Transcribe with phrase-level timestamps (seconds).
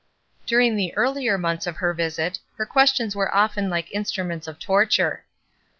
[0.47, 5.25] During the earlier months of her visit her questions were often like instruments of torture.